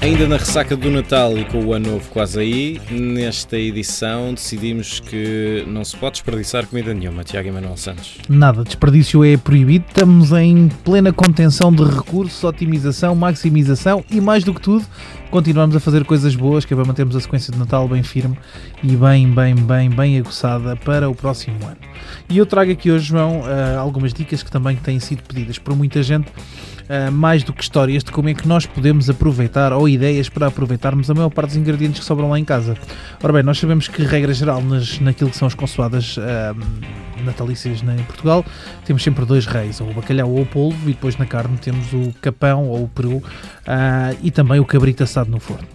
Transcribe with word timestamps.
Ainda 0.00 0.28
na 0.28 0.36
ressaca 0.36 0.76
do 0.76 0.88
Natal 0.92 1.36
e 1.36 1.44
com 1.44 1.58
o 1.58 1.72
Ano 1.72 1.90
Novo 1.90 2.08
quase 2.10 2.38
aí, 2.38 2.80
nesta 2.88 3.58
edição 3.58 4.32
decidimos 4.32 5.00
que 5.00 5.64
não 5.66 5.84
se 5.84 5.96
pode 5.96 6.12
desperdiçar 6.12 6.64
comida 6.68 6.94
nenhuma, 6.94 7.24
Tiago 7.24 7.48
Emanuel 7.48 7.76
Santos. 7.76 8.16
Nada, 8.28 8.62
desperdício 8.62 9.24
é 9.24 9.36
proibido. 9.36 9.84
Estamos 9.88 10.30
em 10.30 10.68
plena 10.84 11.12
contenção 11.12 11.72
de 11.72 11.82
recursos, 11.82 12.44
otimização, 12.44 13.16
maximização 13.16 14.04
e, 14.08 14.20
mais 14.20 14.44
do 14.44 14.54
que 14.54 14.60
tudo, 14.60 14.86
continuamos 15.32 15.74
a 15.74 15.80
fazer 15.80 16.04
coisas 16.04 16.36
boas 16.36 16.64
que 16.64 16.72
é 16.72 16.76
para 16.76 16.86
mantermos 16.86 17.16
a 17.16 17.20
sequência 17.20 17.52
de 17.52 17.58
Natal 17.58 17.88
bem 17.88 18.04
firme 18.04 18.38
e 18.84 18.94
bem, 18.94 19.28
bem, 19.28 19.56
bem, 19.56 19.90
bem 19.90 20.16
aguçada 20.16 20.76
para 20.76 21.10
o 21.10 21.14
próximo 21.14 21.56
ano. 21.66 21.76
E 22.30 22.38
eu 22.38 22.46
trago 22.46 22.70
aqui 22.70 22.92
hoje, 22.92 23.06
João, 23.06 23.40
uh, 23.40 23.78
algumas 23.80 24.14
dicas 24.14 24.44
que 24.44 24.50
também 24.50 24.76
têm 24.76 25.00
sido 25.00 25.24
pedidas 25.24 25.58
por 25.58 25.74
muita 25.74 26.04
gente. 26.04 26.30
Uh, 26.88 27.12
mais 27.12 27.42
do 27.42 27.52
que 27.52 27.62
histórias 27.62 28.02
de 28.02 28.10
como 28.10 28.30
é 28.30 28.34
que 28.34 28.48
nós 28.48 28.64
podemos 28.64 29.10
aproveitar 29.10 29.74
ou 29.74 29.86
ideias 29.86 30.28
para 30.30 30.46
aproveitarmos 30.46 31.10
a 31.10 31.14
maior 31.14 31.28
parte 31.28 31.48
dos 31.48 31.56
ingredientes 31.58 32.00
que 32.00 32.06
sobram 32.06 32.30
lá 32.30 32.38
em 32.38 32.44
casa. 32.44 32.76
Ora 33.22 33.32
bem, 33.32 33.42
nós 33.42 33.58
sabemos 33.58 33.88
que, 33.88 34.02
regra 34.02 34.32
geral, 34.32 34.62
nas, 34.62 34.98
naquilo 34.98 35.28
que 35.28 35.36
são 35.36 35.46
as 35.46 35.54
consoadas 35.54 36.16
uh, 36.16 36.22
natalícias 37.24 37.82
em 37.82 38.04
Portugal, 38.04 38.44
temos 38.86 39.02
sempre 39.02 39.24
dois 39.26 39.44
reis, 39.44 39.80
ou 39.80 39.90
o 39.90 39.94
bacalhau 39.94 40.30
ou 40.30 40.42
o 40.42 40.46
polvo, 40.46 40.88
e 40.88 40.92
depois 40.94 41.16
na 41.18 41.26
carne 41.26 41.58
temos 41.58 41.92
o 41.92 42.12
capão 42.22 42.68
ou 42.68 42.84
o 42.84 42.88
peru 42.88 43.16
uh, 43.16 43.22
e 44.22 44.30
também 44.30 44.58
o 44.58 44.64
cabrito 44.64 45.02
assado 45.02 45.30
no 45.30 45.40
forno. 45.40 45.66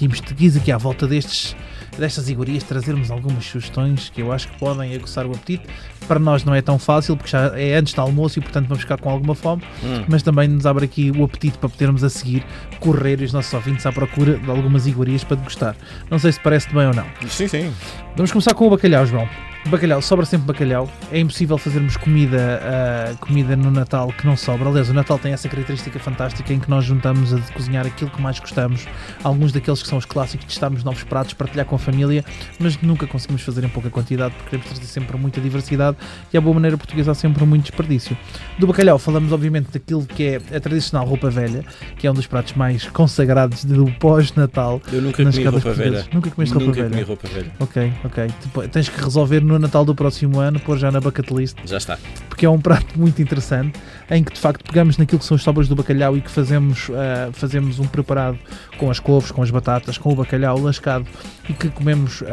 E 0.00 0.08
quis 0.08 0.56
aqui 0.56 0.70
à 0.70 0.76
volta 0.76 1.06
destes 1.06 1.56
destas 1.98 2.28
iguarias 2.28 2.62
trazermos 2.62 3.10
algumas 3.10 3.44
sugestões 3.44 4.10
que 4.10 4.20
eu 4.22 4.32
acho 4.32 4.48
que 4.48 4.58
podem 4.58 4.94
aguçar 4.94 5.26
o 5.26 5.30
apetite. 5.30 5.64
Para 6.06 6.18
nós 6.18 6.44
não 6.44 6.54
é 6.54 6.60
tão 6.60 6.78
fácil, 6.78 7.16
porque 7.16 7.30
já 7.30 7.52
é 7.58 7.76
antes 7.76 7.94
do 7.94 8.00
almoço 8.00 8.38
e, 8.38 8.42
portanto, 8.42 8.66
vamos 8.66 8.82
ficar 8.82 8.98
com 8.98 9.10
alguma 9.10 9.34
fome, 9.34 9.62
hum. 9.82 10.04
mas 10.08 10.22
também 10.22 10.48
nos 10.48 10.66
abre 10.66 10.84
aqui 10.84 11.10
o 11.10 11.24
apetite 11.24 11.58
para 11.58 11.68
podermos 11.68 12.02
a 12.02 12.10
seguir 12.10 12.44
correr 12.80 13.20
os 13.20 13.32
nossos 13.32 13.52
ouvintes 13.52 13.86
à 13.86 13.92
procura 13.92 14.38
de 14.38 14.50
algumas 14.50 14.86
iguarias 14.86 15.22
para 15.22 15.36
degustar. 15.36 15.76
Não 16.10 16.18
sei 16.18 16.32
se 16.32 16.40
parece 16.40 16.72
bem 16.74 16.86
ou 16.86 16.94
não. 16.94 17.06
Sim, 17.28 17.46
sim. 17.46 17.72
Vamos 18.16 18.32
começar 18.32 18.54
com 18.54 18.66
o 18.66 18.70
bacalhau, 18.70 19.06
João. 19.06 19.49
Bacalhau, 19.66 20.00
sobra 20.00 20.24
sempre 20.24 20.46
bacalhau. 20.46 20.90
É 21.12 21.20
impossível 21.20 21.58
fazermos 21.58 21.96
comida, 21.96 22.60
uh, 22.62 23.16
comida 23.18 23.54
no 23.54 23.70
Natal 23.70 24.08
que 24.08 24.26
não 24.26 24.36
sobra. 24.36 24.68
Aliás, 24.68 24.88
o 24.88 24.94
Natal 24.94 25.18
tem 25.18 25.32
essa 25.32 25.48
característica 25.48 25.98
fantástica 25.98 26.52
em 26.52 26.58
que 26.58 26.68
nós 26.68 26.84
juntamos 26.84 27.34
a 27.34 27.38
cozinhar 27.52 27.86
aquilo 27.86 28.10
que 28.10 28.20
mais 28.20 28.40
gostamos. 28.40 28.86
Alguns 29.22 29.52
daqueles 29.52 29.82
que 29.82 29.88
são 29.88 29.98
os 29.98 30.06
clássicos, 30.06 30.46
testarmos 30.46 30.82
novos 30.82 31.02
pratos, 31.04 31.34
partilhar 31.34 31.66
com 31.66 31.76
a 31.76 31.78
família, 31.78 32.24
mas 32.58 32.80
nunca 32.80 33.06
conseguimos 33.06 33.42
fazer 33.42 33.62
em 33.62 33.68
pouca 33.68 33.90
quantidade 33.90 34.34
porque 34.34 34.50
queremos 34.50 34.70
trazer 34.70 34.86
sempre 34.86 35.16
muita 35.18 35.40
diversidade 35.40 35.96
e 36.32 36.38
a 36.38 36.40
boa 36.40 36.54
maneira 36.54 36.78
portuguesa 36.78 37.10
há 37.10 37.14
sempre 37.14 37.44
muito 37.44 37.64
desperdício. 37.64 38.16
Do 38.58 38.66
bacalhau, 38.66 38.98
falamos 38.98 39.30
obviamente 39.30 39.70
daquilo 39.70 40.06
que 40.06 40.24
é 40.24 40.56
a 40.56 40.60
tradicional 40.60 41.06
roupa 41.06 41.28
velha, 41.28 41.64
que 41.98 42.06
é 42.06 42.10
um 42.10 42.14
dos 42.14 42.26
pratos 42.26 42.54
mais 42.54 42.86
consagrados 42.86 43.64
do 43.64 43.84
pós-Natal. 43.98 44.80
Eu 44.90 45.02
nunca 45.02 45.22
comi 45.22 45.44
roupa 45.44 45.72
velha. 45.72 46.06
Nunca 46.12 46.30
comeste 46.30 46.54
roupa 46.54 46.66
nunca 46.66 46.82
velha? 46.82 46.90
Comi 46.90 47.02
roupa 47.02 47.28
velha. 47.28 47.52
Ok, 47.60 47.92
ok. 48.04 48.26
Tipo, 48.40 48.68
tens 48.68 48.88
que 48.88 49.02
resolver 49.02 49.49
no 49.50 49.58
Natal 49.58 49.84
do 49.84 49.94
próximo 49.94 50.38
ano, 50.38 50.58
pôr 50.60 50.78
já 50.78 50.90
na 50.90 51.00
bucket 51.00 51.30
list. 51.30 51.56
Já 51.64 51.78
está. 51.78 51.98
Porque 52.28 52.46
é 52.46 52.50
um 52.50 52.60
prato 52.60 52.98
muito 52.98 53.20
interessante, 53.20 53.78
em 54.10 54.24
que 54.24 54.32
de 54.32 54.40
facto 54.40 54.64
pegamos 54.64 54.96
naquilo 54.96 55.18
que 55.18 55.24
são 55.24 55.34
as 55.34 55.42
sobras 55.42 55.68
do 55.68 55.74
bacalhau 55.74 56.16
e 56.16 56.20
que 56.20 56.30
fazemos, 56.30 56.88
uh, 56.88 57.32
fazemos 57.32 57.78
um 57.78 57.86
preparado 57.86 58.38
com 58.78 58.90
as 58.90 58.98
couves, 58.98 59.30
com 59.30 59.42
as 59.42 59.50
batatas, 59.50 59.98
com 59.98 60.12
o 60.12 60.16
bacalhau 60.16 60.58
lascado 60.58 61.06
e 61.48 61.52
que 61.52 61.68
comemos 61.68 62.22
uh, 62.22 62.26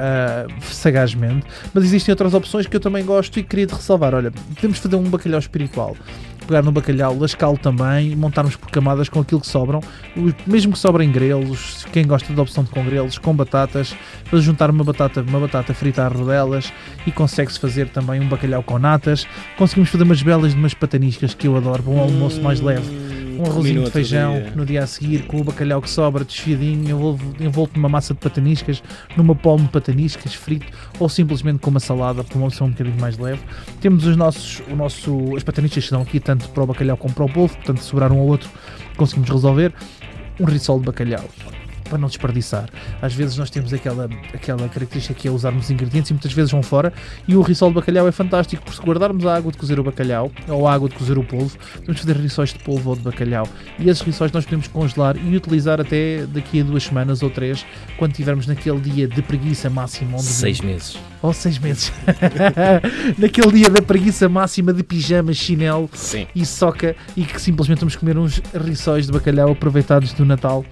sagazmente. 0.64 1.46
Mas 1.74 1.84
existem 1.84 2.12
outras 2.12 2.34
opções 2.34 2.68
que 2.68 2.76
eu 2.76 2.80
também 2.80 3.04
gosto 3.06 3.40
e 3.40 3.44
queria 3.44 3.68
te 3.68 3.74
ressalvar. 3.74 4.14
Olha, 4.14 4.32
podemos 4.56 4.78
fazer 4.78 4.96
um 4.96 5.04
bacalhau 5.04 5.40
espiritual 5.40 5.96
pegar 6.48 6.64
no 6.64 6.72
bacalhau, 6.72 7.18
lascá-lo 7.20 7.58
também, 7.58 8.16
montarmos 8.16 8.56
por 8.56 8.72
camadas 8.72 9.10
com 9.10 9.20
aquilo 9.20 9.42
que 9.42 9.48
sobram, 9.48 9.82
mesmo 10.46 10.74
que 10.74 10.80
sobrem 10.80 11.12
grelos, 11.12 11.86
quem 11.92 12.08
gosta 12.08 12.34
da 12.34 12.42
opção 12.42 12.64
de 12.64 12.72
com 12.72 12.84
grelos, 12.84 13.18
com 13.18 13.36
batatas, 13.36 13.96
para 14.30 14.40
juntar 14.40 14.72
uma 14.72 14.84
batata, 14.84 15.22
uma 15.22 15.40
batata 15.40 15.74
frita 15.74 16.04
a 16.04 16.08
rodelas 16.08 16.72
e 17.06 17.12
consegue-se 17.12 17.60
fazer 17.60 17.90
também 17.90 18.20
um 18.20 18.28
bacalhau 18.28 18.64
com 18.64 18.80
natas. 18.80 19.28
Conseguimos 19.58 19.90
fazer 19.90 20.04
umas 20.04 20.22
belas 20.24 20.54
de 20.54 20.58
umas 20.58 20.74
pataniscas 20.74 21.34
que 21.34 21.48
eu 21.48 21.58
adoro, 21.58 21.84
para 21.84 21.92
um 21.92 22.00
almoço 22.00 22.42
mais 22.42 22.62
leve 22.62 23.17
um 23.38 23.46
arrozinho 23.46 23.84
de 23.84 23.92
feijão 23.92 24.34
dia. 24.34 24.52
no 24.56 24.66
dia 24.66 24.84
a 24.84 24.88
seguir 24.88 25.26
com 25.28 25.40
o 25.40 25.44
bacalhau 25.44 25.82
que 25.82 25.90
sobra 25.90 26.24
desfiadinho, 26.24 26.90
envolto, 26.90 27.44
envolto 27.44 27.74
numa 27.76 27.90
massa 27.90 28.14
de 28.14 28.20
pataniscas, 28.20 28.82
numa 29.16 29.36
palma 29.36 29.66
de 29.66 29.72
pataniscas 29.72 30.34
frito 30.34 30.68
ou 31.00 31.08
simplesmente 31.08 31.60
com 31.60 31.70
uma 31.70 31.80
salada 31.80 32.24
para 32.24 32.38
uma 32.38 32.48
opção 32.48 32.68
um 32.68 32.72
bocadinho 32.72 33.00
mais 33.00 33.18
leve. 33.18 33.42
Temos 33.80 34.06
os 34.06 34.16
nossos, 34.16 34.62
o 34.70 34.76
nosso, 34.76 35.36
as 35.36 35.44
pataniscas 35.44 35.84
que 35.84 35.88
estão 35.88 36.02
aqui 36.02 36.20
tanto 36.20 36.50
para 36.50 36.64
o 36.64 36.66
bacalhau 36.66 36.98
como 36.98 37.14
para 37.14 37.26
o 37.26 37.30
polvo, 37.30 37.56
portanto, 37.56 37.80
sobrar 37.80 38.12
um 38.12 38.20
ou 38.20 38.28
outro 38.28 38.50
conseguimos 38.96 39.30
resolver. 39.30 39.74
Um 40.40 40.46
risol 40.46 40.80
de 40.80 40.86
bacalhau 40.86 41.24
para 41.88 41.98
não 41.98 42.08
desperdiçar. 42.08 42.70
Às 43.02 43.14
vezes 43.14 43.38
nós 43.38 43.50
temos 43.50 43.74
aquela, 43.74 44.10
aquela 44.34 44.68
característica 44.70 45.14
que 45.14 45.28
é 45.28 45.32
usarmos 45.32 45.70
ingredientes 45.72 46.10
e 46.12 46.14
muitas 46.14 46.34
vezes 46.34 46.52
vão 46.52 46.62
fora 46.62 46.94
e 47.28 47.36
o 47.36 47.42
risol 47.42 47.70
de 47.70 47.76
bacalhau 47.76 48.08
é 48.08 48.12
fantástico 48.12 48.64
porque 48.64 48.80
se 48.80 48.86
guardarmos 48.86 49.26
a 49.26 49.36
água 49.36 49.52
de 49.52 49.58
cozer 49.58 49.80
o 49.80 49.84
bacalhau 49.84 50.32
ou 50.48 50.68
a 50.68 50.74
água 50.74 50.90
de 50.90 50.96
cozer 50.96 51.18
o 51.18 51.24
polvo, 51.24 51.58
podemos 51.76 52.02
fazer 52.02 52.18
rissóis 52.18 52.54
de 52.54 52.60
polvo 52.60 52.92
ou 52.92 52.96
de 52.96 53.02
bacalhau 53.02 53.48
e 53.80 53.90
esses 53.90 54.02
rissóis 54.02 54.32
nós 54.32 54.46
podemos 54.46 54.68
congelar 54.68 55.18
e 55.18 55.36
utilizar 55.36 55.80
até 55.80 56.26
daqui 56.28 56.62
a 56.62 56.64
duas 56.64 56.84
semanas 56.84 57.24
ou 57.24 57.30
três 57.30 57.66
quando 57.98 58.14
tivermos 58.14 58.48
naquele 58.48 58.80
dia 58.80 59.08
de 59.08 59.22
preguiça 59.22 59.70
máxima. 59.70 60.14
Onde 60.14 60.24
seis 60.24 60.62
meses. 60.62 60.98
Ou 61.22 61.34
seis 61.34 61.58
meses. 61.58 61.92
naquele 63.18 63.52
dia 63.52 63.70
da 63.70 63.82
preguiça 63.82 64.30
máxima 64.30 64.74
de 64.74 64.84
pijama, 64.84 65.34
chinelo 65.34 65.90
Sim. 65.94 66.28
e 66.36 66.46
soca 66.46 66.96
e 67.16 67.24
que 67.24 67.42
simplesmente 67.42 67.80
vamos 67.80 67.96
comer 67.96 68.18
uns 68.18 68.42
rissóis 68.54 69.06
de 69.06 69.12
bacalhau 69.12 69.52
aproveitados 69.52 70.14
do 70.14 70.26
Natal 70.26 70.64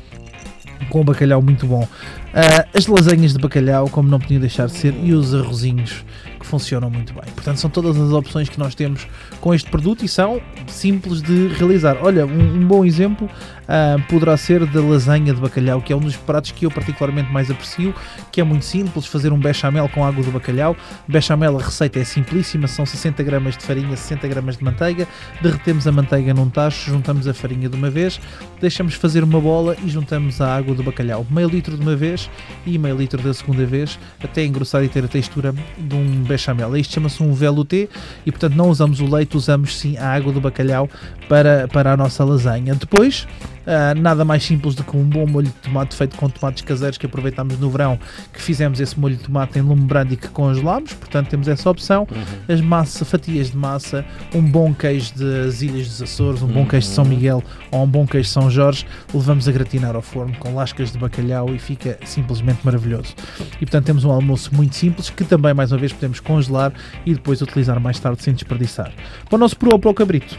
com 0.89 1.03
bacalhau 1.03 1.41
muito 1.41 1.65
bom. 1.65 1.83
Uh, 1.83 2.67
as 2.73 2.87
lasanhas 2.87 3.33
de 3.33 3.39
bacalhau, 3.39 3.89
como 3.89 4.09
não 4.09 4.19
podia 4.19 4.39
deixar 4.39 4.67
de 4.67 4.73
ser, 4.73 4.93
e 5.03 5.13
os 5.13 5.33
arrozinhos 5.33 6.03
que 6.45 6.49
funcionam 6.49 6.89
muito 6.89 7.11
bem. 7.13 7.23
Portanto, 7.33 7.57
são 7.57 7.69
todas 7.69 7.97
as 7.99 8.11
opções 8.11 8.47
que 8.47 8.59
nós 8.59 8.75
temos 8.75 9.07
com 9.41 9.53
este 9.53 9.69
produto 9.69 10.05
e 10.05 10.07
são 10.07 10.39
simples 10.67 11.21
de 11.21 11.47
realizar. 11.47 11.97
Olha, 12.01 12.25
um, 12.25 12.57
um 12.57 12.67
bom 12.67 12.85
exemplo 12.85 13.27
uh, 13.65 14.01
poderá 14.07 14.37
ser 14.37 14.65
da 14.65 14.81
lasanha 14.81 15.33
de 15.33 15.41
bacalhau, 15.41 15.81
que 15.81 15.91
é 15.91 15.95
um 15.95 15.99
dos 15.99 16.15
pratos 16.15 16.51
que 16.51 16.65
eu 16.65 16.71
particularmente 16.71 17.31
mais 17.31 17.49
aprecio, 17.49 17.93
que 18.31 18.39
é 18.39 18.43
muito 18.43 18.65
simples, 18.65 19.05
fazer 19.07 19.33
um 19.33 19.39
bechamel 19.39 19.89
com 19.89 20.05
água 20.05 20.23
do 20.23 20.31
bacalhau. 20.31 20.75
Bechamel, 21.07 21.57
a 21.57 21.63
receita 21.63 21.99
é 21.99 22.03
simplíssima, 22.03 22.67
são 22.67 22.85
60 22.85 23.23
gramas 23.23 23.57
de 23.57 23.63
farinha, 23.63 23.95
60 23.95 24.27
gramas 24.27 24.57
de 24.57 24.63
manteiga, 24.63 25.07
derretemos 25.41 25.87
a 25.87 25.91
manteiga 25.91 26.33
num 26.33 26.49
tacho, 26.49 26.91
juntamos 26.91 27.27
a 27.27 27.33
farinha 27.33 27.67
de 27.67 27.75
uma 27.75 27.89
vez, 27.89 28.19
deixamos 28.61 28.93
fazer 28.93 29.23
uma 29.23 29.39
bola 29.39 29.75
e 29.83 29.89
juntamos 29.89 30.39
a 30.41 30.55
água 30.55 30.75
do 30.75 30.83
bacalhau, 30.83 31.25
meio 31.29 31.49
litro 31.49 31.75
de 31.75 31.81
uma 31.81 31.95
vez 31.95 32.29
e 32.65 32.77
meio 32.77 32.95
litro 32.95 33.21
da 33.21 33.33
segunda 33.33 33.65
vez, 33.65 33.99
até 34.23 34.45
engrossar 34.45 34.83
e 34.83 34.89
ter 34.89 35.03
a 35.03 35.07
textura 35.07 35.53
de 35.77 35.95
um 35.95 36.23
bechamel. 36.23 36.34
Isto 36.77 36.93
chama-se 36.93 37.21
um 37.21 37.33
velouté 37.33 37.87
e, 38.25 38.31
portanto, 38.31 38.55
não 38.55 38.69
usamos 38.69 38.99
o 38.99 39.05
leite, 39.05 39.35
usamos 39.35 39.77
sim 39.77 39.97
a 39.97 40.07
água 40.09 40.31
do 40.31 40.41
bacalhau 40.41 40.89
para, 41.27 41.67
para 41.67 41.93
a 41.93 41.97
nossa 41.97 42.23
lasanha. 42.23 42.75
Depois, 42.75 43.27
Uh, 43.65 43.99
nada 43.99 44.23
mais 44.23 44.43
simples 44.43 44.75
do 44.75 44.83
que 44.83 44.95
um 44.95 45.03
bom 45.03 45.25
molho 45.25 45.47
de 45.47 45.53
tomate 45.53 45.95
feito 45.95 46.15
com 46.15 46.29
tomates 46.29 46.61
caseiros 46.61 46.99
que 46.99 47.05
aproveitámos 47.07 47.57
no 47.57 47.69
verão, 47.69 47.99
que 48.31 48.39
fizemos 48.39 48.79
esse 48.79 48.99
molho 48.99 49.15
de 49.15 49.23
tomate 49.23 49.57
em 49.57 49.61
lume 49.63 49.81
brando 49.81 50.13
e 50.13 50.17
que 50.17 50.27
congelámos, 50.27 50.93
portanto 50.93 51.29
temos 51.29 51.47
essa 51.47 51.67
opção. 51.67 52.07
Uhum. 52.11 52.53
As 52.53 52.61
massa, 52.61 53.03
fatias 53.03 53.49
de 53.49 53.57
massa, 53.57 54.05
um 54.35 54.41
bom 54.41 54.71
queijo 54.71 55.13
das 55.15 55.63
Ilhas 55.63 55.87
dos 55.87 56.01
Açores, 56.03 56.43
um 56.43 56.45
uhum. 56.45 56.53
bom 56.53 56.65
queijo 56.67 56.87
de 56.87 56.93
São 56.93 57.05
Miguel 57.05 57.43
ou 57.71 57.83
um 57.83 57.87
bom 57.87 58.05
queijo 58.05 58.27
de 58.27 58.33
São 58.33 58.51
Jorge, 58.51 58.85
levamos 59.11 59.47
a 59.47 59.51
gratinar 59.51 59.95
ao 59.95 60.01
forno 60.01 60.35
com 60.37 60.53
lascas 60.53 60.91
de 60.91 60.99
bacalhau 60.99 61.53
e 61.53 61.57
fica 61.57 61.97
simplesmente 62.05 62.59
maravilhoso. 62.63 63.15
E 63.55 63.65
portanto 63.65 63.85
temos 63.85 64.05
um 64.05 64.11
almoço 64.11 64.53
muito 64.53 64.75
simples 64.75 65.09
que 65.09 65.23
também 65.23 65.55
mais 65.55 65.71
uma 65.71 65.79
vez 65.79 65.91
podemos 65.91 66.19
congelar 66.19 66.71
e 67.03 67.15
depois 67.15 67.41
utilizar 67.41 67.79
mais 67.79 67.99
tarde 67.99 68.21
sem 68.21 68.33
desperdiçar. 68.33 68.91
Para 69.27 69.35
o 69.35 69.39
nosso 69.39 69.57
peru 69.57 69.71
ou 69.73 69.79
para 69.79 69.89
o 69.89 69.93
cabrito, 69.93 70.37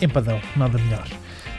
empadão, 0.00 0.40
nada 0.56 0.78
melhor 0.78 1.06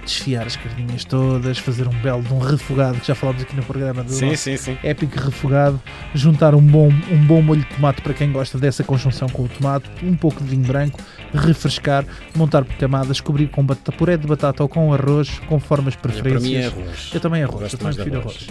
desfiar 0.03 0.45
as 0.45 0.55
carninhas 0.55 1.03
todas, 1.03 1.57
fazer 1.57 1.87
um 1.87 2.01
belo 2.01 2.21
de 2.21 2.33
um 2.33 2.39
refogado, 2.39 2.99
que 2.99 3.07
já 3.07 3.15
falámos 3.15 3.41
aqui 3.41 3.55
no 3.55 3.63
programa 3.63 4.03
do 4.03 4.11
sim, 4.11 4.35
sim, 4.35 4.57
sim. 4.57 4.77
épico 4.83 5.19
refogado, 5.19 5.81
juntar 6.13 6.53
um 6.53 6.61
bom, 6.61 6.89
um 7.11 7.25
bom 7.25 7.41
molho 7.41 7.61
de 7.61 7.67
tomate 7.67 8.01
para 8.01 8.13
quem 8.13 8.31
gosta 8.31 8.57
dessa 8.57 8.83
conjunção 8.83 9.27
com 9.29 9.43
o 9.43 9.49
tomate, 9.49 9.89
um 10.03 10.15
pouco 10.15 10.43
de 10.43 10.49
vinho 10.49 10.65
branco, 10.65 10.99
refrescar, 11.33 12.05
montar 12.35 12.63
por 12.63 12.75
camadas, 12.75 13.19
cobrir 13.19 13.47
com 13.47 13.65
puré 13.97 14.17
de 14.17 14.27
batata 14.27 14.61
ou 14.61 14.69
com 14.69 14.93
arroz, 14.93 15.39
conforme 15.47 15.89
as 15.89 15.95
preferências. 15.95 16.41
Para 16.41 16.49
mim 16.49 16.55
é 16.55 16.65
arroz. 16.65 17.11
Eu 17.13 17.19
também 17.19 17.43
arroz, 17.43 17.73
eu 17.73 17.79
também 17.79 17.95
prefiro 17.95 18.19
arroz. 18.19 18.47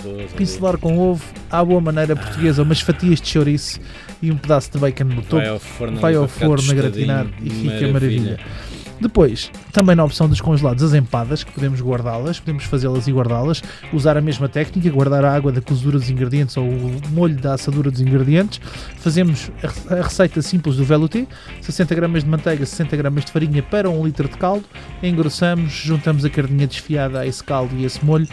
arroz. 0.00 0.32
Pincelar 0.32 0.78
com 0.78 0.98
ovo, 0.98 1.24
à 1.50 1.64
boa 1.64 1.80
maneira 1.80 2.14
portuguesa, 2.14 2.62
umas 2.62 2.80
fatias 2.80 3.20
de 3.20 3.28
chouriço 3.28 3.80
e 4.22 4.30
um 4.30 4.36
pedaço 4.36 4.70
de 4.70 4.78
bacon 4.78 5.04
no 5.04 5.22
topo. 5.22 5.36
Vai 5.36 5.48
ao 5.48 5.58
forno, 5.58 6.00
vai 6.00 6.14
ao 6.14 6.28
forno 6.28 6.70
a 6.70 6.74
gratinar 6.74 7.26
e 7.42 7.50
fica 7.50 7.88
maravilha. 7.88 7.92
maravilha. 7.92 8.75
Depois, 9.00 9.50
também 9.72 9.94
na 9.94 10.04
opção 10.04 10.28
dos 10.28 10.40
congelados, 10.40 10.82
as 10.82 10.94
empadas, 10.94 11.44
que 11.44 11.52
podemos 11.52 11.80
guardá-las, 11.80 12.40
podemos 12.40 12.64
fazê-las 12.64 13.06
e 13.06 13.12
guardá-las, 13.12 13.62
usar 13.92 14.16
a 14.16 14.20
mesma 14.20 14.48
técnica, 14.48 14.90
guardar 14.90 15.24
a 15.24 15.34
água 15.34 15.52
da 15.52 15.60
cozedura 15.60 15.98
dos 15.98 16.08
ingredientes 16.08 16.56
ou 16.56 16.64
o 16.66 17.00
molho 17.10 17.36
da 17.36 17.54
assadura 17.54 17.90
dos 17.90 18.00
ingredientes. 18.00 18.60
Fazemos 18.96 19.50
a 19.90 20.02
receita 20.02 20.40
simples 20.40 20.76
do 20.76 20.84
velouté, 20.84 21.26
60 21.60 21.94
gramas 21.94 22.24
de 22.24 22.30
manteiga, 22.30 22.64
60 22.64 22.96
gramas 22.96 23.24
de 23.26 23.32
farinha 23.32 23.62
para 23.62 23.90
1 23.90 24.04
litro 24.04 24.28
de 24.28 24.36
caldo, 24.38 24.64
engrossamos, 25.02 25.72
juntamos 25.72 26.24
a 26.24 26.30
carninha 26.30 26.66
desfiada 26.66 27.20
a 27.20 27.26
esse 27.26 27.44
caldo 27.44 27.74
e 27.76 27.84
esse 27.84 28.02
molho, 28.04 28.26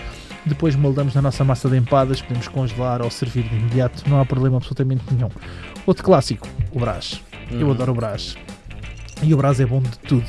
depois 0.45 0.75
moldamos 0.75 1.13
na 1.13 1.21
nossa 1.21 1.43
massa 1.43 1.69
de 1.69 1.77
empadas, 1.77 2.21
podemos 2.21 2.47
congelar 2.47 3.01
ou 3.01 3.11
servir 3.11 3.43
de 3.43 3.55
imediato, 3.55 4.03
não 4.09 4.19
há 4.19 4.25
problema 4.25 4.57
absolutamente 4.57 5.03
nenhum. 5.11 5.29
Outro 5.85 6.03
clássico, 6.03 6.47
o 6.71 6.79
brás. 6.79 7.21
Eu 7.51 7.67
Uhum. 7.67 7.71
adoro 7.73 7.91
o 7.91 7.95
brás. 7.95 8.35
E 9.23 9.33
o 9.33 9.37
brás 9.37 9.59
é 9.59 9.65
bom 9.65 9.81
de 9.81 9.97
tudo. 9.99 10.25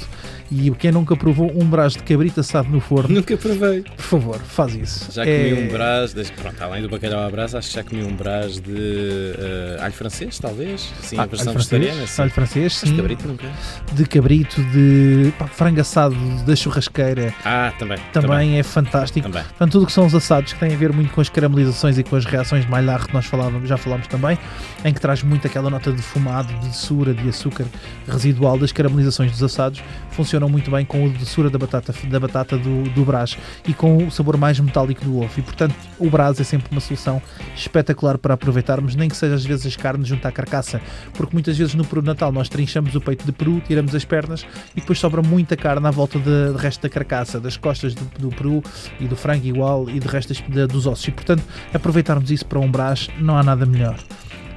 E 0.52 0.70
quem 0.73 0.93
nunca 0.93 1.17
provou 1.17 1.50
um 1.61 1.64
brás 1.64 1.94
de 1.94 2.00
cabrito 2.02 2.38
assado 2.38 2.69
no 2.69 2.79
forno, 2.79 3.12
Nunca 3.14 3.37
provei. 3.37 3.81
por 3.81 4.02
favor, 4.05 4.38
faz 4.38 4.75
isso. 4.75 5.11
Já 5.11 5.25
É- 5.26 5.50
comi 5.50 5.62
um 5.64 5.69
brás, 5.73 6.12
desde, 6.12 6.32
pronto, 6.35 6.62
além 6.62 6.82
do 6.82 6.88
bacalhau 6.88 7.26
à 7.26 7.31
brás, 7.31 7.55
acho 7.55 7.70
que 7.70 7.75
já 7.75 7.82
comi 7.82 8.05
um 8.05 8.14
brás 8.14 8.61
de 8.61 9.35
eh, 9.38 9.79
alho 9.81 9.93
francês, 9.94 10.38
talvez. 10.38 10.93
Sim, 11.00 11.17
Ah, 11.19 11.26
versão 11.26 11.49
alho 11.49 11.58
francês, 11.61 11.81
vegetariana. 11.81 12.06
Sim. 12.06 12.23
alho 12.23 12.31
francês, 12.31 12.79
Mas 12.82 12.91
sim. 12.91 12.96
cabrito 12.96 13.26
nunca. 13.26 13.46
De 13.94 14.05
cabrito, 14.06 14.62
de 14.64 15.32
pá, 15.38 15.46
frango 15.46 15.81
assado 15.81 16.14
da 16.46 16.55
churrasqueira, 16.55 17.35
Ah, 17.44 17.73
também. 17.79 17.99
também, 18.12 18.58
é 18.58 18.62
fantástico. 18.62 19.26
Também. 19.29 19.43
Portanto, 19.44 19.73
tudo 19.73 19.87
que 19.87 19.93
são 19.93 20.06
os 20.06 20.14
assados 20.14 20.52
que 20.52 20.61
têm 20.61 20.75
a 20.75 20.76
ver 20.79 20.93
muito 20.93 21.11
com 21.12 21.20
as 21.23 21.29
caramelizações 21.31 21.99
e 21.99 22.05
com 22.05 22.14
as 22.17 22.26
reações 22.26 22.64
de 22.67 22.70
Maillard 22.70 23.06
que 23.06 23.14
nós 23.14 23.25
falávamos, 23.25 23.69
já 23.69 23.79
falámos 23.79 24.06
também, 24.08 24.38
em 24.85 24.93
que 24.93 25.00
traz 25.00 25.23
muito 25.23 25.46
aquela 25.46 25.70
nota 25.70 25.91
de 25.91 26.02
fumado, 26.02 26.52
de 26.61 26.69
doçura, 26.69 27.14
de 27.14 27.29
açúcar 27.31 27.64
residual 28.06 28.58
das 28.58 28.70
caramelizações 28.70 28.84
dos 28.89 29.43
assados, 29.43 29.81
funcionam 30.11 30.49
muito 30.49 30.71
bem 30.71 30.85
com 30.85 31.05
a 31.07 31.09
doçura 31.09 31.49
da 31.51 31.59
batata, 31.59 31.95
da 32.09 32.21
batata 32.21 32.57
do, 32.59 32.85
do 32.91 33.05
brás 33.05 33.37
e 33.67 33.73
com 33.75 34.07
o 34.07 34.11
sabor 34.11 34.37
mais 34.37 34.59
metálico 34.61 35.05
do 35.05 35.19
ovo. 35.21 35.31
E, 35.39 35.43
portanto, 35.43 35.75
o 35.99 36.09
brás 36.11 36.39
é 36.41 36.45
sempre 36.45 36.69
uma 36.71 36.81
solução 36.81 37.21
espetacular 37.57 38.19
para 38.19 38.35
aproveitarmos, 38.35 38.95
nem 38.95 39.09
que 39.09 39.17
seja 39.17 39.35
às 39.35 39.45
vezes 39.45 39.67
as 39.67 39.77
carnes 39.77 40.09
junto 40.09 40.27
à 40.27 40.33
carcaça, 40.33 40.81
porque 41.15 41.35
muitas 41.35 41.57
vezes 41.57 41.75
no 41.75 41.85
peru 41.85 42.01
de 42.01 42.07
Natal 42.09 42.31
nós 42.33 42.49
trinchamos 42.49 42.95
o 42.95 43.01
peito 43.01 43.25
de 43.25 43.33
peru, 43.33 43.61
tiramos 43.67 43.95
as 43.95 44.05
pernas 44.05 44.45
e 44.77 44.81
depois 44.81 44.99
sobra 44.99 45.23
muita 45.23 45.57
carne 45.57 45.87
à 45.87 45.91
volta 45.91 46.19
de- 46.19 46.53
do 46.53 46.57
resto 46.57 46.83
da 46.83 46.89
carcaça, 46.89 47.41
das 47.41 47.57
costas 47.57 47.95
do, 47.95 48.05
do 48.19 48.29
peru 48.29 48.63
e 49.01 49.07
do 49.07 49.17
frango 49.17 49.47
igual 49.47 49.89
e 49.89 49.99
do 50.01 50.09
resto 50.09 50.33
das- 50.35 50.43
da- 50.49 50.67
dos 50.67 50.87
ossos. 50.87 51.09
E 51.09 51.11
portanto, 51.11 51.43
aproveitarmos 51.73 52.31
isso 52.31 52.47
para 52.47 52.59
um 52.59 52.71
brás, 52.71 53.09
não 53.19 53.37
há 53.37 53.43
nada 53.43 53.65
melhor. 53.67 53.97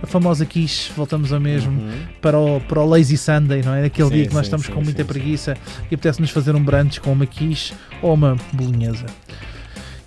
A 0.01 0.05
famosa 0.07 0.45
quiche, 0.45 0.91
voltamos 0.95 1.33
ao 1.33 1.39
mesmo, 1.39 1.71
Uhum. 1.71 1.99
para, 2.21 2.37
o, 2.39 2.61
para 2.61 2.79
o 2.81 2.85
lazy 2.87 3.17
Sunday, 3.17 3.63
não 3.63 3.73
é? 3.73 3.85
Aquele 3.85 4.09
Sim, 4.09 4.15
dia 4.15 4.27
que 4.27 4.33
nós 4.33 4.45
sim, 4.45 4.47
estamos 4.47 4.65
sim, 4.67 4.71
com 4.71 4.81
muita 4.83 5.03
preguiça 5.03 5.57
e 5.89 5.95
apetece-nos 5.95 6.29
fazer 6.29 6.55
um 6.55 6.63
brunch 6.63 7.01
com 7.01 7.11
uma 7.11 7.25
quiche 7.25 7.73
ou 8.01 8.13
uma 8.13 8.35
bolonhesa. 8.53 9.05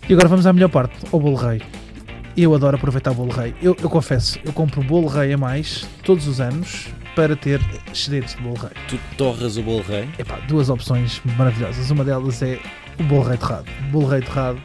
E 0.08 0.12
agora 0.12 0.28
vamos 0.28 0.46
à 0.46 0.52
melhor 0.52 0.68
parte, 0.68 0.94
ao 1.12 1.18
bolo 1.20 1.36
rei. 1.36 1.60
Eu 2.36 2.54
adoro 2.54 2.76
aproveitar 2.76 3.10
o 3.10 3.14
bolo 3.14 3.32
rei. 3.32 3.54
Eu, 3.60 3.76
eu 3.82 3.90
confesso, 3.90 4.38
eu 4.44 4.52
compro 4.52 4.80
bolo 4.82 5.08
rei 5.08 5.32
a 5.32 5.38
mais 5.38 5.86
todos 6.04 6.26
os 6.28 6.40
anos 6.40 6.86
para 7.16 7.34
ter 7.34 7.60
excedentes 7.92 8.36
de 8.36 8.42
bolo 8.42 8.54
rei. 8.56 8.70
Tu 8.88 8.98
torras 9.16 9.56
o 9.56 9.62
bolo 9.62 9.82
rei? 9.82 10.08
Epá, 10.18 10.38
duas 10.48 10.70
opções 10.70 11.20
maravilhosas. 11.36 11.90
Uma 11.90 12.04
delas 12.04 12.40
é 12.42 12.58
o 12.98 13.02
bolo 13.02 13.22
rei 13.24 13.36
torrado. 13.36 13.66
O 13.88 13.90
bolo 13.90 14.06
rei 14.06 14.20
torrado 14.20 14.60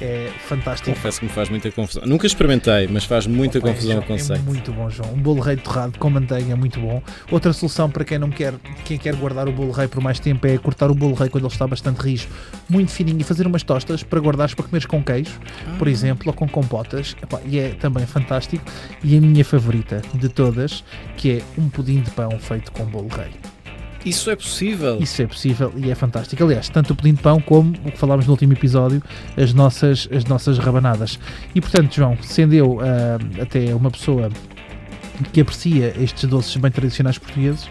é 0.00 0.30
fantástico. 0.46 0.90
Confesso 0.94 1.20
que 1.20 1.26
me 1.26 1.32
faz 1.32 1.48
muita 1.48 1.70
confusão. 1.70 2.02
Nunca 2.06 2.26
experimentei, 2.26 2.88
mas 2.88 3.04
faz 3.04 3.26
muita 3.26 3.58
Opa, 3.58 3.68
confusão 3.68 3.92
é, 3.92 3.98
o 3.98 4.02
conceito. 4.02 4.40
É 4.40 4.42
muito 4.42 4.72
bom, 4.72 4.88
João. 4.90 5.12
Um 5.12 5.18
bolo 5.20 5.40
rei 5.40 5.56
torrado 5.56 5.98
com 5.98 6.10
manteiga 6.10 6.52
é 6.52 6.54
muito 6.54 6.80
bom. 6.80 7.02
Outra 7.30 7.52
solução 7.52 7.90
para 7.90 8.04
quem 8.04 8.18
não 8.18 8.30
quer, 8.30 8.54
quem 8.84 8.98
quer 8.98 9.14
guardar 9.16 9.48
o 9.48 9.52
bolo 9.52 9.72
rei 9.72 9.88
por 9.88 10.02
mais 10.02 10.18
tempo 10.20 10.46
é 10.46 10.56
cortar 10.58 10.90
o 10.90 10.94
bolo 10.94 11.14
rei 11.14 11.28
quando 11.28 11.44
ele 11.44 11.52
está 11.52 11.66
bastante 11.66 11.98
rijo, 12.00 12.28
muito 12.68 12.90
fininho 12.92 13.20
e 13.20 13.24
fazer 13.24 13.46
umas 13.46 13.62
tostas 13.62 14.02
para 14.02 14.20
guardares 14.20 14.54
para 14.54 14.64
comeres 14.64 14.86
com 14.86 15.02
queijo, 15.02 15.38
por 15.78 15.86
Ah. 15.86 15.90
exemplo, 15.90 16.24
ou 16.28 16.32
com 16.34 16.48
compotas. 16.48 17.14
E 17.46 17.58
é 17.58 17.70
também 17.70 18.06
fantástico. 18.06 18.64
E 19.04 19.16
a 19.16 19.20
minha 19.20 19.44
favorita 19.44 20.02
de 20.14 20.28
todas, 20.28 20.82
que 21.16 21.38
é 21.38 21.42
um 21.60 21.68
pudim 21.68 22.00
de 22.00 22.10
pão 22.10 22.30
feito 22.38 22.72
com 22.72 22.84
bolo 22.84 23.08
rei. 23.08 23.30
Isso 24.04 24.30
é 24.30 24.36
possível. 24.36 24.98
Isso 25.00 25.20
é 25.20 25.26
possível 25.26 25.72
e 25.76 25.90
é 25.90 25.94
fantástico. 25.94 26.42
Aliás, 26.42 26.68
tanto 26.68 26.92
o 26.92 26.96
pudim 26.96 27.14
de 27.14 27.22
pão 27.22 27.40
como 27.40 27.74
o 27.84 27.92
que 27.92 27.98
falámos 27.98 28.26
no 28.26 28.32
último 28.32 28.52
episódio, 28.52 29.02
as 29.36 29.52
nossas, 29.52 30.08
as 30.10 30.24
nossas 30.24 30.58
rabanadas. 30.58 31.18
E 31.54 31.60
portanto, 31.60 31.94
João, 31.94 32.16
sendo 32.22 32.54
eu 32.54 32.80
ah, 32.80 33.42
até 33.42 33.74
uma 33.74 33.90
pessoa 33.90 34.30
que 35.32 35.40
aprecia 35.40 35.94
estes 36.00 36.28
doces 36.28 36.56
bem 36.56 36.70
tradicionais 36.70 37.18
portugueses, 37.18 37.68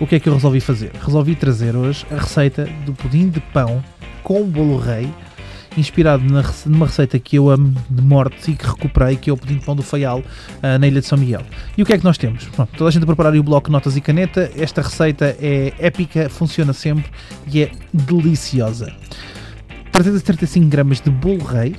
o 0.00 0.06
que 0.06 0.14
é 0.14 0.20
que 0.20 0.28
eu 0.28 0.34
resolvi 0.34 0.60
fazer? 0.60 0.92
Resolvi 1.02 1.34
trazer 1.34 1.74
hoje 1.74 2.06
a 2.10 2.16
receita 2.16 2.68
do 2.86 2.92
pudim 2.92 3.28
de 3.28 3.40
pão 3.40 3.82
com 4.22 4.44
bolo 4.44 4.78
rei, 4.78 5.12
inspirado 5.76 6.24
na 6.24 6.42
numa 6.66 6.86
receita 6.86 7.18
que 7.18 7.36
eu 7.36 7.50
amo 7.50 7.74
de 7.88 8.02
morte 8.02 8.50
e 8.50 8.54
que 8.54 8.66
recuperei, 8.66 9.16
que 9.16 9.30
é 9.30 9.32
o 9.32 9.36
pudim 9.36 9.58
de 9.58 9.64
pão 9.64 9.74
do 9.74 9.82
Faial, 9.82 10.22
ah, 10.62 10.78
na 10.78 10.86
Ilha 10.86 11.00
de 11.00 11.06
São 11.06 11.18
Miguel. 11.18 11.42
E 11.76 11.82
o 11.82 11.86
que 11.86 11.92
é 11.92 11.98
que 11.98 12.04
nós 12.04 12.18
temos? 12.18 12.44
Pronto, 12.46 12.70
toda 12.76 12.88
a 12.88 12.92
gente 12.92 13.02
a 13.02 13.06
preparar 13.06 13.34
o 13.34 13.42
bloco, 13.42 13.70
notas 13.70 13.96
e 13.96 14.00
caneta. 14.00 14.50
Esta 14.56 14.82
receita 14.82 15.36
é 15.40 15.72
épica, 15.78 16.28
funciona 16.28 16.72
sempre 16.72 17.10
e 17.46 17.62
é 17.62 17.70
deliciosa. 17.92 18.92
335 19.92 20.66
gramas 20.66 21.00
de 21.00 21.10
bolo 21.10 21.44
rei, 21.44 21.76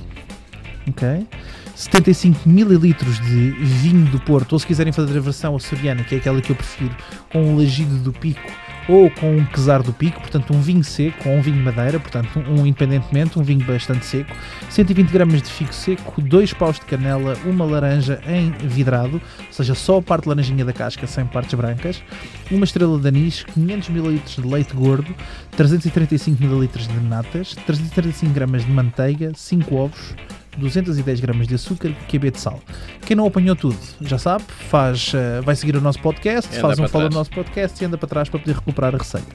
ok? 0.88 1.26
75 1.74 2.48
mililitros 2.48 3.18
de 3.20 3.50
vinho 3.50 4.06
do 4.06 4.20
Porto, 4.20 4.52
ou 4.52 4.58
se 4.58 4.66
quiserem 4.66 4.92
fazer 4.92 5.18
a 5.18 5.20
versão 5.20 5.56
açoriana, 5.56 6.04
que 6.04 6.14
é 6.14 6.18
aquela 6.18 6.40
que 6.40 6.50
eu 6.50 6.56
prefiro, 6.56 6.94
com 7.32 7.42
um 7.42 7.58
lagido 7.58 7.96
do 7.98 8.12
pico 8.12 8.63
ou 8.88 9.10
com 9.10 9.36
um 9.36 9.44
quesar 9.44 9.82
do 9.82 9.92
pico, 9.92 10.20
portanto 10.20 10.52
um 10.54 10.60
vinho 10.60 10.84
seco 10.84 11.28
ou 11.28 11.36
um 11.36 11.40
vinho 11.40 11.62
madeira, 11.62 11.98
portanto 11.98 12.38
um 12.38 12.66
independentemente, 12.66 13.38
um 13.38 13.42
vinho 13.42 13.64
bastante 13.64 14.04
seco, 14.04 14.30
120 14.70 15.10
gramas 15.10 15.42
de 15.42 15.50
figo 15.50 15.72
seco, 15.72 16.20
dois 16.20 16.52
paus 16.52 16.78
de 16.78 16.86
canela, 16.86 17.36
uma 17.44 17.64
laranja 17.64 18.20
em 18.26 18.50
vidrado, 18.66 19.20
ou 19.38 19.52
seja, 19.52 19.74
só 19.74 19.98
a 19.98 20.02
parte 20.02 20.28
laranjinha 20.28 20.64
da 20.64 20.72
casca, 20.72 21.06
sem 21.06 21.24
partes 21.26 21.54
brancas, 21.54 22.02
uma 22.50 22.64
estrela 22.64 22.98
de 22.98 23.08
anis, 23.08 23.44
500 23.44 23.88
ml 23.88 24.22
de 24.24 24.40
leite 24.46 24.74
gordo, 24.74 25.14
335 25.56 26.42
ml 26.42 26.68
de 26.68 27.00
natas, 27.00 27.54
335 27.66 28.32
gramas 28.32 28.64
de 28.64 28.70
manteiga, 28.70 29.32
5 29.34 29.74
ovos, 29.74 30.14
210 30.56 31.20
gramas 31.20 31.46
de 31.46 31.54
açúcar 31.54 31.88
e 31.88 31.94
QB 32.06 32.30
de 32.30 32.40
sal. 32.40 32.60
Quem 33.06 33.16
não 33.16 33.26
apanhou 33.26 33.56
tudo, 33.56 33.78
já 34.00 34.18
sabe, 34.18 34.44
faz, 34.68 35.12
eh, 35.14 35.40
vai 35.42 35.54
seguir 35.56 35.76
o 35.76 35.80
nosso 35.80 36.00
podcast, 36.00 36.58
faz 36.58 36.78
um 36.78 36.88
follow 36.88 37.08
no 37.08 37.16
nosso 37.16 37.30
podcast 37.30 37.82
e 37.82 37.86
anda 37.86 37.98
para 37.98 38.08
trás 38.08 38.28
para 38.28 38.40
poder 38.40 38.54
recuperar 38.54 38.94
a 38.94 38.98
receita. 38.98 39.34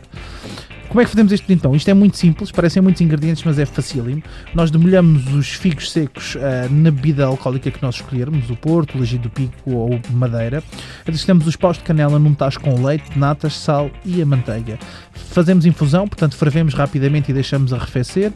Como 0.90 1.02
é 1.02 1.06
que 1.06 1.12
fazemos 1.12 1.32
isto 1.32 1.54
então? 1.54 1.76
Isto 1.76 1.92
é 1.92 1.94
muito 1.94 2.18
simples, 2.18 2.52
parecem 2.52 2.82
muitos 2.82 3.00
ingredientes, 3.00 3.44
mas 3.44 3.60
é 3.60 3.66
facílimo. 3.66 4.24
Nós 4.56 4.72
demolhamos 4.72 5.32
os 5.36 5.50
figos 5.50 5.92
secos 5.92 6.36
ah, 6.38 6.68
na 6.68 6.90
bebida 6.90 7.26
alcoólica 7.26 7.70
que 7.70 7.80
nós 7.80 7.96
escolhermos, 7.96 8.50
o 8.50 8.56
Porto, 8.56 8.96
o 8.96 9.00
Legido 9.00 9.24
do 9.24 9.30
Pico 9.30 9.54
ou 9.70 10.00
Madeira. 10.10 10.64
Adicionamos 11.08 11.46
os 11.46 11.56
paus 11.56 11.78
de 11.78 11.84
canela 11.84 12.18
num 12.18 12.34
tacho 12.34 12.60
com 12.60 12.84
leite, 12.84 13.18
natas, 13.20 13.56
sal 13.56 13.92
e 14.04 14.20
a 14.20 14.26
manteiga. 14.26 14.80
Fazemos 15.14 15.68
infusão, 15.68 16.08
portanto 16.08 16.36
fervemos 16.36 16.74
rapidamente 16.74 17.30
e 17.30 17.34
deixamos 17.36 17.72
arrefecer. 17.72 18.34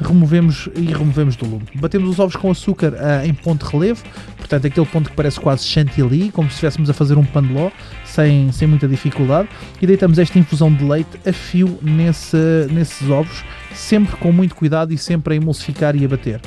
Removemos 0.00 0.68
e 0.76 0.84
removemos 0.84 1.34
do 1.34 1.44
lume. 1.44 1.66
Batemos 1.74 2.08
os 2.08 2.20
ovos 2.20 2.36
com 2.36 2.48
açúcar 2.48 2.94
ah, 3.00 3.26
em 3.26 3.34
ponto 3.34 3.66
de 3.66 3.72
relevo, 3.72 4.04
portanto 4.38 4.64
aquele 4.64 4.86
ponto 4.86 5.10
que 5.10 5.16
parece 5.16 5.40
quase 5.40 5.64
chantilly, 5.64 6.30
como 6.30 6.48
se 6.48 6.54
estivéssemos 6.54 6.88
a 6.88 6.94
fazer 6.94 7.18
um 7.18 7.24
pandeló, 7.24 7.72
sem, 8.16 8.50
sem 8.50 8.66
muita 8.66 8.88
dificuldade. 8.88 9.48
E 9.80 9.86
deitamos 9.86 10.18
esta 10.18 10.38
infusão 10.38 10.72
de 10.72 10.82
leite 10.82 11.20
a 11.26 11.32
fio 11.32 11.78
nesse, 11.82 12.36
nesses 12.72 13.08
ovos, 13.10 13.44
sempre 13.74 14.16
com 14.16 14.32
muito 14.32 14.54
cuidado 14.54 14.92
e 14.92 14.98
sempre 14.98 15.34
a 15.34 15.36
emulsificar 15.36 15.94
e 15.94 16.04
a 16.04 16.08
bater. 16.08 16.40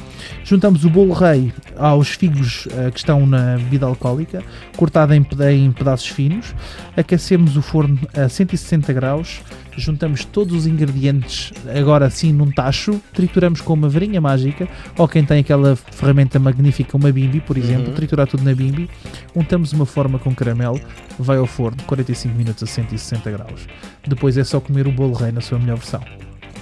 Juntamos 0.44 0.84
o 0.84 0.90
bolo 0.90 1.14
rei 1.14 1.54
aos 1.78 2.10
figos 2.10 2.68
ah, 2.74 2.90
que 2.90 2.98
estão 2.98 3.26
na 3.26 3.58
bebida 3.58 3.86
alcoólica, 3.86 4.44
cortado 4.76 5.14
em, 5.14 5.26
em 5.54 5.72
pedaços 5.72 6.08
finos. 6.08 6.54
Aquecemos 6.98 7.56
o 7.56 7.62
forno 7.62 8.00
a 8.16 8.28
160 8.28 8.92
graus. 8.94 9.42
Juntamos 9.78 10.26
todos 10.26 10.54
os 10.56 10.68
ingredientes 10.68 11.54
agora 11.74 12.06
assim 12.06 12.34
num 12.34 12.52
tacho, 12.52 13.00
trituramos 13.14 13.62
com 13.62 13.74
uma 13.74 13.88
varinha 13.88 14.20
mágica, 14.20 14.68
ou 14.98 15.08
quem 15.08 15.24
tem 15.24 15.40
aquela 15.40 15.76
ferramenta 15.76 16.38
magnífica, 16.38 16.98
uma 16.98 17.12
bimbi, 17.12 17.40
por 17.40 17.56
exemplo, 17.58 17.90
Uhum. 17.90 17.94
triturar 17.94 18.28
tudo 18.28 18.44
na 18.44 18.54
bimbi, 18.54 18.90
untamos 19.34 19.72
uma 19.72 19.86
forma 19.86 20.20
com 20.20 20.36
caramelo, 20.36 20.82
vai 21.18 21.38
ao 21.38 21.46
forno 21.46 21.59
45 21.86 22.36
minutos 22.36 22.64
a 22.64 22.66
160 22.68 23.32
graus. 23.32 23.68
Depois 24.08 24.38
é 24.38 24.44
só 24.44 24.60
comer 24.60 24.88
o 24.88 24.92
bolo 24.92 25.14
rei 25.14 25.32
na 25.32 25.42
sua 25.42 25.60
melhor 25.60 25.78
versão. 25.78 26.02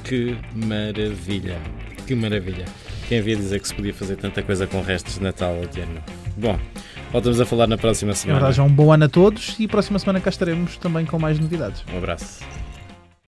Que 0.04 0.38
maravilha. 0.54 1.58
Que 2.06 2.16
maravilha. 2.16 2.66
Quem 3.08 3.20
havia 3.20 3.36
dizer 3.36 3.60
que 3.62 3.68
se 3.68 3.74
podia 3.74 3.94
fazer 3.94 4.16
tanta 4.18 4.42
coisa 4.42 4.66
com 4.68 4.82
restos 4.82 5.16
de 5.16 5.24
Natal 5.24 5.56
este 5.63 5.82
ano? 5.82 6.01
Bom, 6.36 6.58
voltamos 7.12 7.39
a 7.39 7.46
falar 7.46 7.68
na 7.68 7.77
próxima 7.77 8.12
É 8.12 8.16
semana. 8.16 8.39
verdade, 8.39 8.58
já 8.58 8.63
um 8.63 8.70
bom 8.70 8.92
ano 8.92 9.06
a 9.06 9.10
todos 9.10 9.56
e 9.60 9.68
próxima 9.68 9.98
semana 10.00 10.20
cá 10.20 10.30
estaremos 10.30 10.77
também 10.77 11.06
com 11.06 11.18
mais 11.20 11.39
novidades. 11.39 11.84
Um 11.94 11.98
abraço. 11.98 12.39